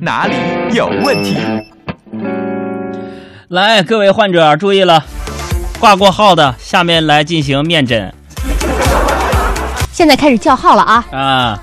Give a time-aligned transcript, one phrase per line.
[0.00, 0.34] 哪里
[0.72, 1.36] 有问题？
[3.48, 5.04] 来，各位患者注意了，
[5.80, 8.12] 挂过号的，下面来进行面诊
[9.92, 11.04] 现在开始叫号了啊！
[11.12, 11.62] 啊。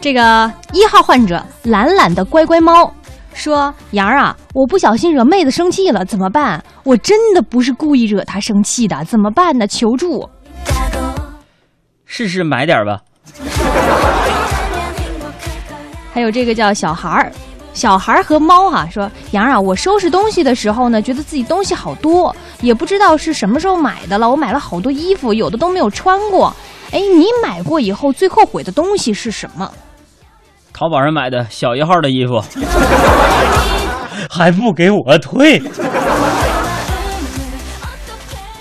[0.00, 2.92] 这个一号患者懒懒的乖乖猫
[3.34, 6.62] 说：“杨儿啊，我不小心惹妹子生气了，怎么办？
[6.84, 9.66] 我真的不是故意惹她生气的，怎么办呢？
[9.66, 10.28] 求助！”
[12.06, 13.00] 试试买点吧。
[16.14, 17.32] 还有这个叫小孩儿，
[17.76, 24.28] 小孩和猫哈、说：“杨啊，我收拾东西的时候呢，觉得自己东西好多，也不知道是什么时候买的了。
[24.28, 26.50] 我买了好多衣服，有的都没有穿过。
[26.90, 29.70] 哎，你买过以后最后悔的东西是什么？”
[30.72, 32.42] 淘宝上买的小一号的衣服，
[34.30, 35.62] 还不给我退。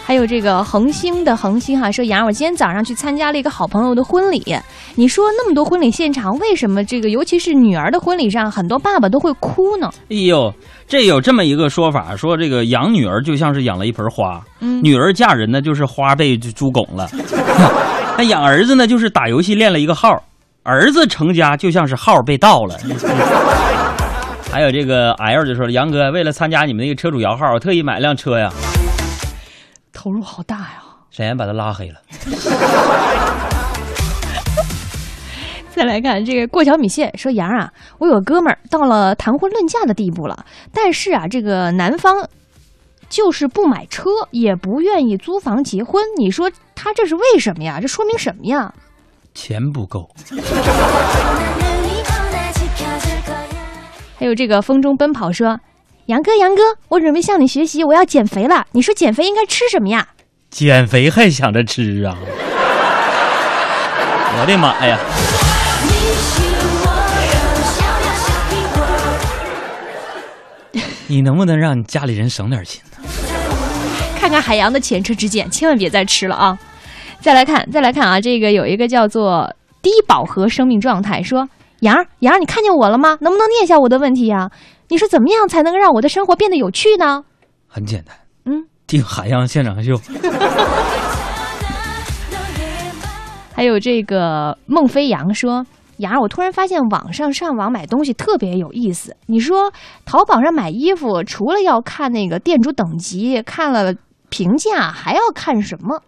[0.08, 4.55] 还有这个恒星的恒星哈说，杨，我今天早上去参加了一个好朋友的婚礼。
[4.94, 9.90] 你说那么多婚礼现场，为什么这个尤其是女儿的婚礼上，很多爸爸都会哭呢？
[10.12, 10.54] 哎呦，
[10.88, 17.10] 这有这么一个说法，说这个养女儿就像是养了一盆花，嗯女儿嫁人呢就是花被猪拱了，
[18.16, 20.22] 那养儿子呢就是打游戏练了一个号，
[20.62, 22.77] 儿子成家就像是号被盗了。
[24.51, 28.49] 还有这个 L 就说了，杨哥为了参加你们那个车主摇号，我特意买辆车呀，
[29.96, 30.84] 投入好大呀！
[31.10, 31.99] 沈岩把他拉黑了。
[35.74, 42.27] 再来看这个过桥米线说，杨啊，我有个哥们儿到了谈婚论嫁的地步了，但是啊，这个男方
[43.10, 47.79] 就是不买车，也不愿意租房结婚，你说他这是为什么呀？
[47.82, 48.73] 这说明什么呀？
[49.34, 50.10] 钱不够，
[54.18, 55.60] 还有这个风中奔跑说，
[56.07, 60.07] 杨哥杨哥，我准备向你学习，我要减肥了，你说减肥应该吃什么呀？
[60.51, 62.15] 减肥还想着吃啊！
[64.38, 65.00] 我的妈呀！
[71.07, 72.97] 你能不能让你家里人省点心呢？
[74.19, 76.56] 看看海洋的前车之鉴，千万别再吃了啊！
[77.19, 79.51] 再来看，再来看啊，这个有一个叫做
[79.81, 81.49] 低饱和生命状态，说
[81.79, 83.17] 杨儿杨儿，你看见我了吗？
[83.21, 84.51] 能不能念一下我的问题呀？
[84.90, 87.23] 你说怎么样才能让我的生活变得有趣呢？
[87.68, 88.16] 很简单，
[88.46, 90.00] 嗯，听海洋现场秀。
[93.56, 95.66] 还有这个孟飞扬说。
[96.00, 99.16] 雅儿，我突然发现网上上网买东西特别有意思。
[99.28, 99.72] 你说
[100.03, 103.95] 淘宝上买衣服，除了要看那个店主等级，看了
[104.28, 106.01] 评价，还要看什么？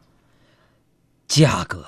[1.26, 1.86] 价格。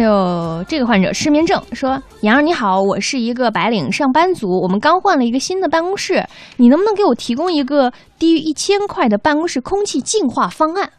[0.00, 10.90] 还有这个患者失眠症说：“杨儿你好，我是一个白领上班族，我们刚换了一个新的办公室，你能不能给我提供一个低于一千块的办公室空气净化方案？”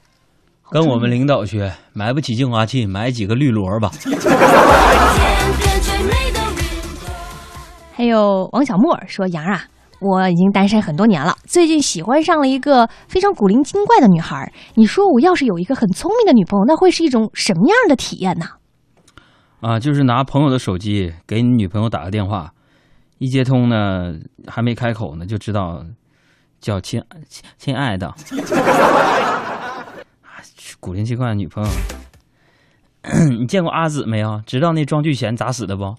[0.69, 3.89] 跟我们领导学，买不起净化器，买几个绿萝吧。
[7.93, 9.63] 还有王小沫说：“杨儿啊，
[9.99, 14.53] 我已经单身很多年了，最近喜欢上了一个非常古灵精怪的女孩。
[14.75, 18.60] 你说我要是有一个很聪明的女朋友，那会是一种什么样的体验呢？”啊，
[19.61, 22.51] 啊就是拿朋友的手机给你女朋友打个电话，
[23.19, 24.13] 一接通呢，
[24.47, 25.85] 还没开口呢，就知道
[26.59, 28.13] 叫亲亲亲爱的。
[30.79, 31.69] 古灵精怪的女朋友，
[33.37, 34.41] 你见过阿紫没有？
[34.47, 35.95] 知道那庄聚贤咋死的不？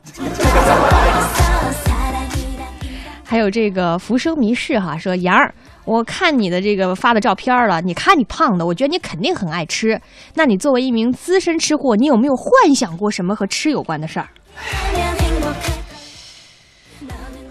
[3.33, 5.55] 还有这个浮生迷事哈，说杨儿，
[5.87, 9.99] 我看你的这个发的照片了，你看你胖的，我觉得你肯定很爱吃。
[10.35, 14.29] 那你作为一名资深吃货，你有没有幻想过什么和吃有关的事儿？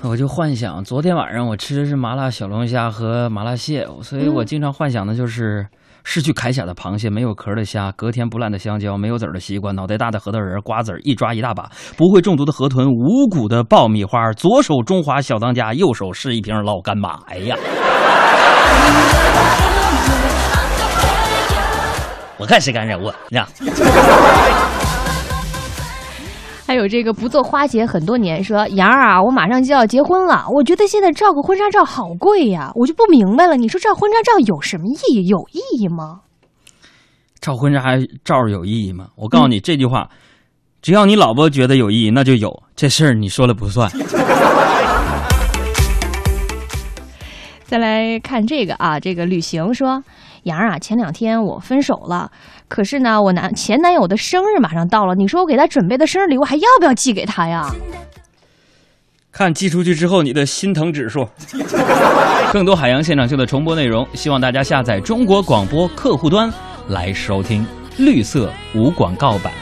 [0.03, 5.66] 我就幻想昨天晚上我吃的是麻辣小龙虾和麻辣蟹，所以我经常幻想的就是
[6.03, 17.19] 失去铠甲的螃蟹，没有壳的虾，隔天不烂的香蕉，没有籽儿的西瓜，脑袋大的核桃仁，瓜子儿一抓一大把，不会中毒的河豚，无骨的爆米花，左手中华小当家，右手是一瓶老干妈。
[17.28, 17.56] 哎呀，
[22.38, 23.47] 我看谁敢惹我呀！
[26.81, 35.28] 还有这个不做花姐很多年，说杨儿啊，我马上就要结婚了，我觉得现在照个婚纱照好贵呀，我就不明白了，你说照婚纱照有什么意义？
[35.28, 36.22] 有意义吗？
[37.39, 39.10] 照婚纱照有意义吗？
[39.16, 40.10] 我告诉你、这句话，
[40.81, 42.63] 只要你老婆觉得有意义，那就有。
[42.75, 43.88] 这事儿你说了不算。
[47.63, 50.04] 再来看这个啊，这个旅行说，
[50.43, 52.31] 杨儿啊，前两天我分手了，
[52.67, 57.69] 可是呢，我男前男友的生日马上到了，你说我给他准备的生日礼物还要不要寄给他呀？
[59.31, 61.25] 看寄出去之后你的心疼指数。
[62.51, 66.51] 更多海洋现场秀的重播内容，希望大家下载中国广播客户端
[66.89, 67.65] 来收听。
[67.97, 69.53] 绿色无广告版。